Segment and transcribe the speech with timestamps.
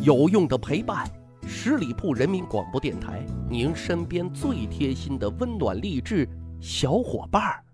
[0.00, 1.04] 有用的陪伴，
[1.44, 6.28] 十里铺人民广播电台，您身边最贴心的温暖励志
[6.60, 7.64] 小伙伴儿。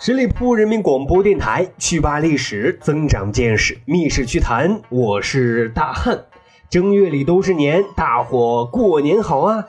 [0.00, 4.82] 十里铺人民广播电台，趣吧历史，增长见识，密室趣谈。
[4.88, 6.24] 我是大汉。
[6.68, 9.68] 正月里都是年，大伙过年好啊！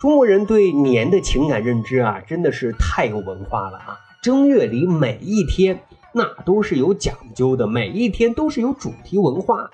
[0.00, 3.98] 中国人对年的情感认知啊，真的是太有文化了啊！
[4.22, 5.82] 正月里每一天，
[6.14, 9.72] 那都是有讲究的，每一天都是有主题文化的。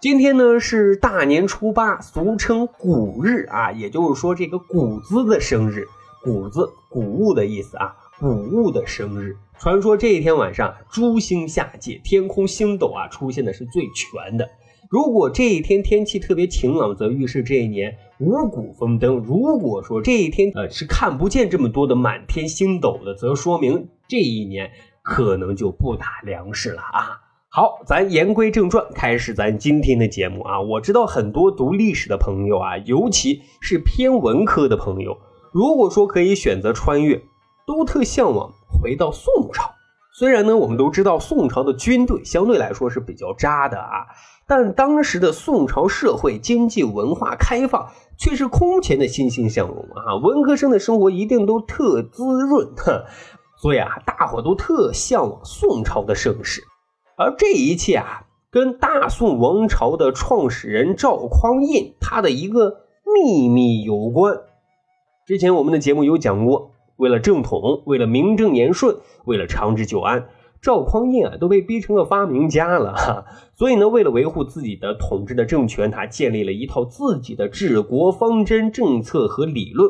[0.00, 5.86] 今天呢是大年初八，俗称谷日啊，也就是说这个谷子的生日，
[6.24, 9.36] 谷子谷物的意思啊，谷物的生日。
[9.60, 14.50] 传说这一天晚上，诸星下界，天空星斗啊出现的是最全的。
[14.88, 24.70] 如果这一天天气特别晴朗，则预示这一年五谷丰登；如果说这一天呃是看不见这么多的满天星斗的，则说明这一年
[25.02, 27.20] 可能就不打粮食了啊。
[27.48, 30.60] 好，咱言归正传，开始咱今天的节目啊。
[30.60, 35.16] 我知道很多读历史的朋友啊，尤其是偏文科的朋友，
[35.52, 37.20] 如果说可以选择穿越，
[37.66, 39.75] 都特向往回到宋朝。
[40.18, 44.06] 虽然呢，我们都知道宋朝的军队相对来说是比较渣的啊。
[44.48, 50.16] 但当时的宋朝社会经济文化开放，却是空前的欣欣向荣啊！
[50.22, 52.72] 文科生的生活一定都特滋润，
[53.60, 56.62] 所以啊，大伙都特向往宋朝的盛世。
[57.18, 64.34] 而这一切啊，跟大宋王朝的创始人赵匡胤他的一个秘密有关。
[65.26, 70.28] 之前我们的节目有讲过，为了正统，为了名正言顺，为了长治久安。
[70.62, 79.88] 赵匡胤啊，都被逼成了发明家了哈，所以呢，为了维护自己的统治的政权，他建立了一套自己的治国方针、政策和理论。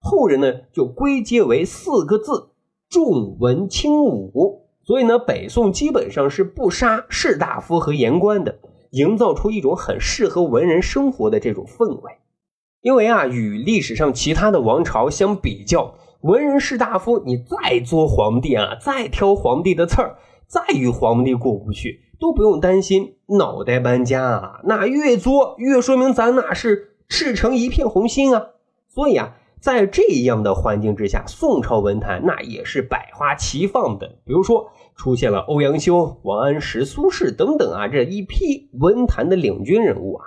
[0.00, 2.48] 后人呢，就归结为四个字：
[2.88, 4.66] 重文轻武。
[4.82, 8.58] 所以呢，北宋基本上是不杀士大夫和言官的，
[8.90, 12.12] 营造出一种很适合文人生活的这种氛围。
[12.80, 15.94] 因为啊，与历史上其他的王朝相比较。
[16.22, 20.16] 文人士大夫，你再做皇帝啊，再挑皇帝的刺儿，
[20.46, 24.60] 再与皇帝过不去，都不用担心脑袋搬家啊。
[24.64, 28.46] 那越作越说明咱那是赤诚一片红心啊。
[28.88, 34.16] 所以啊，在这样的环境之下，宋朝文坛那也是百花齐放的。
[34.24, 40.24] 比如说，出现了欧阳修、王安石、苏轼等等啊，这一批文坛的领军人物啊。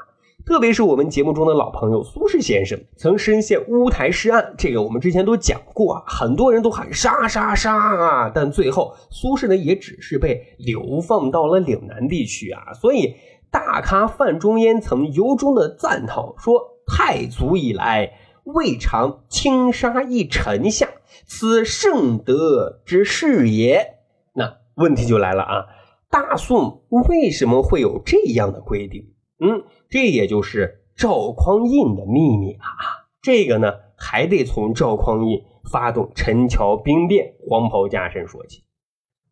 [0.50, 12.74] 特别是我们节目中的老朋友苏轼先生，曾深陷乌台诗案，这个我们之前都讲过啊，很多人都喊杀杀杀啊，但最后苏轼呢也只是被流放到了岭南地区啊。
[12.74, 13.14] 所以
[13.52, 20.90] 大咖范仲淹曾由衷的赞叹说：“太祖以来，未尝轻杀一臣下，
[21.28, 23.98] 此圣德之事也。”
[24.34, 25.66] 那问题就来了啊，
[26.10, 29.12] 大宋为什么会有这样的规定？
[29.40, 29.64] 嗯。
[29.90, 33.10] 这也就是赵匡胤的秘密啊！
[33.24, 38.62] 这个呢，还得从赵匡胤发动陈桥兵变、黄袍加身说起。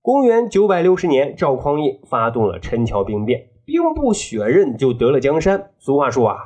[0.01, 5.69] 公元九百六十年，赵匡胤发动了陈桥兵变，兵不血刃就得了江山。
[5.77, 6.37] 俗话说啊，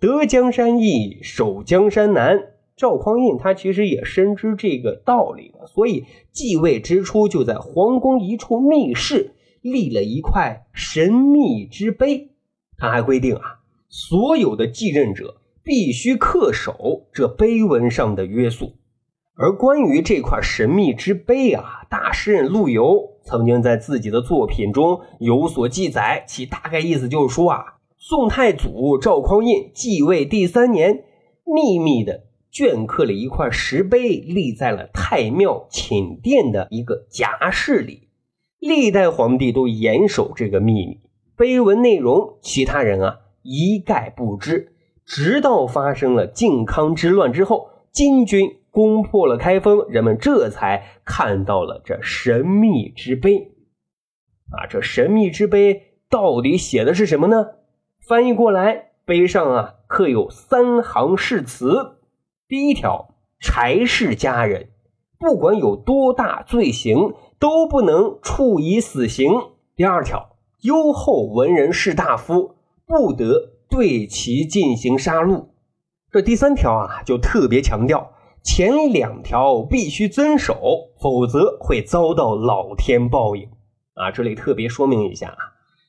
[0.00, 2.40] 得江山易，守江山难。
[2.76, 12.29] 赵匡胤他其实也深知这个道理的，所以继位之初就在皇宫一处密室立了一块神秘之碑。
[12.80, 13.60] 他还规定啊。
[13.88, 18.74] 所有的继任者必须恪守这碑文上的约束，
[19.34, 27.64] 而关于这块神秘之碑啊，大诗人陆游曾经在自己的作品中有所记载，其大概意思就是说啊，
[27.98, 31.04] 宋太祖赵匡胤继位第三年，
[31.44, 38.08] 秘密的镌刻了一块石碑，立在了太庙寝殿的一个夹室里，
[38.58, 41.00] 历代皇帝都严守这个秘密，
[41.40, 43.20] 碑文内容，其他人啊。
[43.40, 44.74] 一概不知，
[45.06, 53.54] 直到发生了靖康之乱之后，金军攻破了开封，人们这才看到了这神秘之碑。
[54.50, 57.46] 啊，这神秘之碑到底写的是什么呢？
[58.06, 61.96] 翻译过来，碑上啊刻有三行誓词。
[62.48, 64.68] 第一条：柴氏家人，
[65.18, 69.32] 不管有多大罪行，都不能处以死刑。
[69.74, 70.29] 第二条：
[70.62, 72.56] 优厚文人士大夫。
[72.86, 75.44] 不得对其进行杀戮。
[76.10, 78.10] 这第三条啊，就特别强调
[78.42, 83.48] 前两条必须遵守，否则会遭到老天报应
[83.94, 84.10] 啊！
[84.10, 85.38] 这里特别说明一下啊，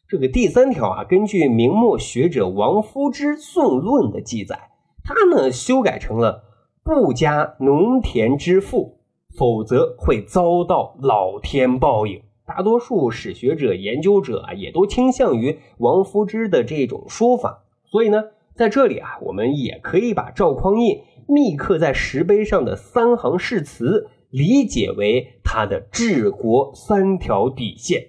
[0.08, 4.70] 这个第三条啊，根据明末学者王夫之《宋论》的记载，
[5.04, 6.44] 他呢修改成了
[6.86, 9.00] “不加农田之赋”，
[9.36, 12.22] 否则会遭到老天报应。
[12.54, 17.64] 大多数史学者、研究者啊，也都倾向于王夫之的这种说法。
[17.86, 18.24] 所以呢，
[18.56, 28.08] 在这里啊，我们也可以把赵匡胤密刻在石碑上的三行誓词理解为他的治国三条底线。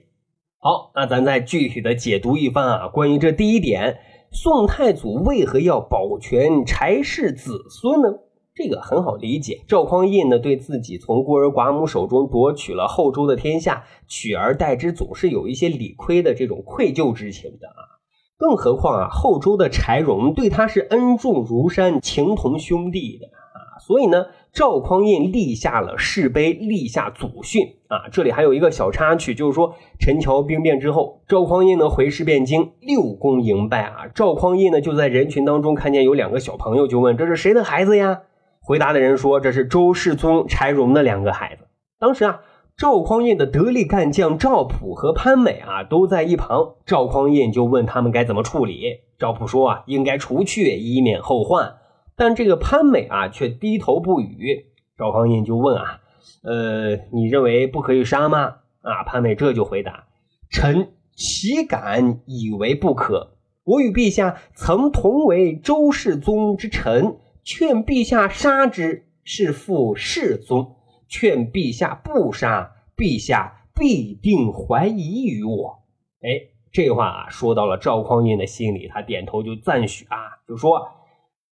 [0.58, 2.88] 好，那咱再具体的解读一番啊。
[2.88, 3.98] 关于这第一点，
[4.32, 8.08] 宋太祖为何要保全柴氏子孙呢？
[8.54, 17.96] 这个很好理解，赵匡胤呢对自己从孤儿寡母手中夺取了后周的天下，取而代之总是有一些理亏的这种愧疚之情的啊。
[18.36, 23.80] 更何况啊，后周的柴荣对他是恩重如山，情同兄弟的啊。
[23.80, 28.10] 所以呢，赵匡胤立下了誓碑，立下祖训啊。
[28.12, 34.08] 这里还有一个小插曲，就是说陈桥兵变之后，赵匡胤呢回师汴京，六公迎拜啊。
[34.14, 38.22] 赵匡胤呢就在人群当中看见有两个小朋友，就问这是谁的孩子呀？
[38.64, 41.66] 回答的人说：“这是周世宗、柴荣的两个孩子。”
[41.98, 42.42] 当时啊，
[42.76, 46.76] 赵匡胤的得力干将赵普和潘美啊都在一旁。
[46.86, 49.00] 赵匡胤就问他们该怎么处理。
[49.18, 51.74] 赵普说：“啊，应该除去，以免后患。”
[52.14, 54.66] 但这个潘美啊却低头不语。
[54.96, 55.98] 赵匡胤就问：“啊，
[56.44, 60.04] 呃，你认为不可以杀吗？”啊，潘美这就回答
[60.48, 63.32] ：“臣岂敢以为不可？
[63.64, 70.76] 我与陛下曾同为周世宗之臣。”劝陛下杀之，是负世宗；
[71.08, 75.82] 劝陛下不杀，陛下必定怀疑于我。
[76.20, 76.28] 哎，
[76.72, 80.16] 这话啊，说到了赵匡胤的心里，他点头就赞许啊，
[80.46, 80.88] 就说：“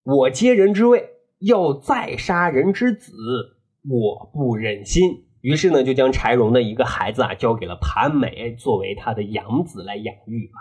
[0.04, 1.08] 我接人之位，
[1.40, 3.14] 要再杀人之子，
[3.88, 10.60] 我不忍心。”于是呢，就将柴荣的一个孩子啊，交给了潘美，作为他的养子来养育啊。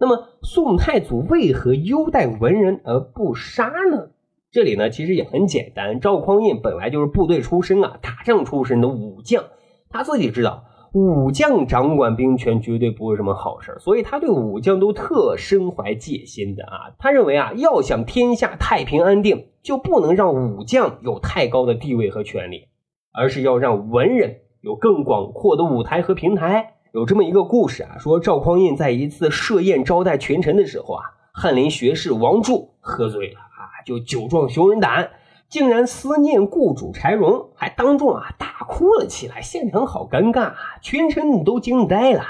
[0.00, 4.11] 那么，宋太祖为何优待文人而不杀呢？
[4.52, 5.98] 这里呢，其实也很简单。
[5.98, 9.44] 赵匡胤本来就是部队出身啊，打仗出身的武将，
[9.88, 16.92] 他自己知道武将掌管兵权绝对不是什么好事所以他对武将都特身怀戒心的啊。
[16.98, 22.68] 他认为啊，要想天下太平安定，就不能让武将有太高的地位和权利，
[23.10, 26.74] 而是要让文人有更广阔的舞台和平台。
[26.92, 31.02] 有这么一个故事啊，说赵匡胤在一次设宴招待群臣的时候啊，
[31.32, 33.40] 翰林学士王柱喝醉了。
[33.84, 35.10] 就酒壮熊人胆，
[35.48, 39.40] 竟然思念故主柴荣，还当众啊大哭了起来。
[39.40, 42.22] 现场好尴尬啊，群臣都惊呆了，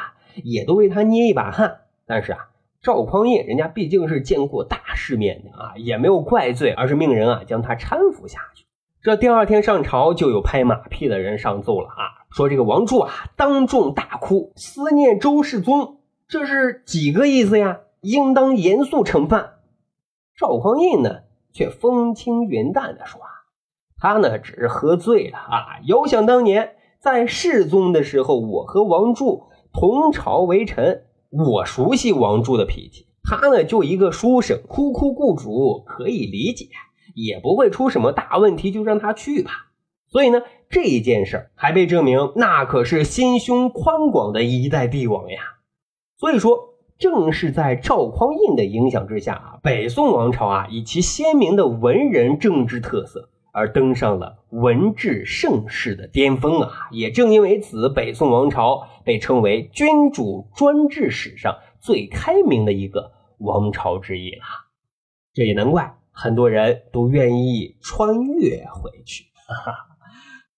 [0.43, 1.81] 也都为他捏一把汗。
[2.07, 2.49] 但是啊，
[2.83, 8.65] 赵匡胤人家毕竟是见过大世面的啊，也没有怪罪，而是命人啊将他搀扶下去。
[9.03, 17.81] 这第二天上朝，就有拍马屁的人上奏了啊，说这个王柱啊当众大哭，思念周世宗，这是几个意思呀？
[18.01, 19.55] 应当严肃惩办。
[20.37, 21.21] 赵匡胤呢？
[21.53, 23.29] 却风轻云淡的说：“啊，
[23.99, 25.81] 他呢只是喝醉了啊。
[25.87, 33.07] 遥想当年在世宗的时候，我和王柱同朝为臣，我熟悉王柱的脾气。
[33.23, 36.69] 他呢就一个书生，哭哭雇主可以理解，
[37.15, 39.51] 也不会出什么大问题，就让他去吧。
[40.09, 45.41] 所以呢，这件事还被证明，那可是心胸宽广的一代帝王呀。
[46.17, 46.71] 所以说。”
[47.03, 56.71] 正是在赵匡胤的影响之下啊，北宋王朝啊以其鲜明的文人政治特色而登上了文治盛世的巅峰啊。
[56.93, 64.45] 也正因为此，北宋王朝被称为君主专制史上最开明的一个王朝之一了。
[65.35, 69.25] 这也难怪很多人都愿意穿越回去。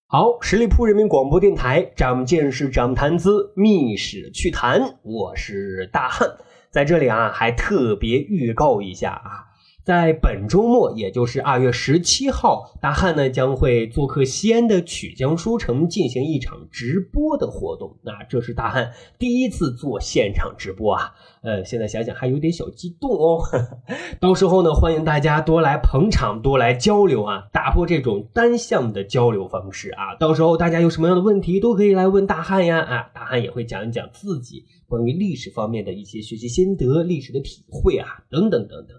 [0.06, 6.28] 好，十里铺人民广播电台，长见识，长谈资，密史趣谈，我是大汉，
[6.70, 9.48] 在这里啊，还特别预告一下啊。
[9.84, 17.98] 在本周末，也就是二月十七号，大汉呢将会做客西安的曲江书城进行一场直播的活动。
[18.02, 21.12] 那这是大汉第一次做现场直播啊，
[21.42, 23.42] 呃，现在想想还有点小激动哦。
[24.18, 30.16] 到时候呢，欢迎大家多来捧场，多来交流啊，打破这种单向的交流方式啊。
[30.18, 38.96] 到时候大家有什么样的问题都可以来问大汉呀，啊，大汉也会讲一讲自己关于历史方面的一些学习心得、历史的体会啊，等等等等。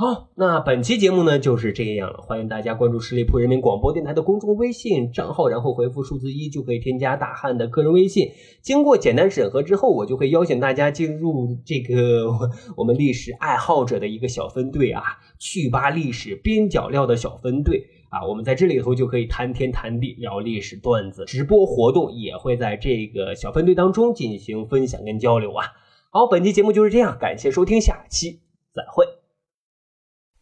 [0.00, 2.20] 好，那本期节目呢就是这样了。
[2.22, 8.30] 欢迎大家关注十里铺人民广播电台的公众微信账号，然后回复数字一就可以添加大汉的个人微信。
[8.62, 12.30] 经过简单审核之后，我就会邀请大家进入这个
[12.78, 15.02] 我们历史爱好者的一个小分队啊，
[15.40, 18.24] 趣吧历史边角料的小分队啊。
[18.24, 21.24] 我们在这里头就可以谈天谈地，聊历史段子。
[21.24, 25.64] 直播活动也会在这个小分队当中进行分享跟交流啊。
[26.10, 28.38] 好，本期节目就是这样，感谢收听，下期
[28.72, 29.17] 再会。